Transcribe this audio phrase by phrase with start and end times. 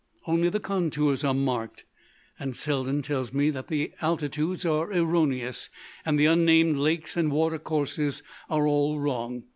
[0.25, 1.85] Only the contours are marked,
[2.39, 5.69] and Selden tells me that the altitudes are erroneous
[6.03, 9.43] and the unnamed lakes and water courses are all wrong.